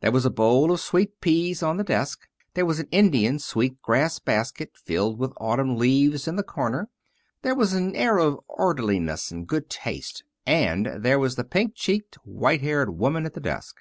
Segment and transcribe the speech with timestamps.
[0.00, 3.82] There was a bowl of sweet peas on the desk; there was an Indian sweet
[3.82, 6.88] grass basket filled with autumn leaves in the corner;
[7.42, 12.14] there was an air of orderliness and good taste; and there was the pink cheeked,
[12.22, 13.78] white haired woman at the desk.